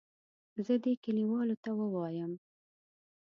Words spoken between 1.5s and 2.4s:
ته ووایم.